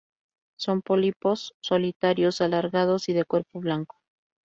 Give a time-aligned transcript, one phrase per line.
[0.57, 3.93] Son pólipos solitarios, alargados y de cuerpo blando.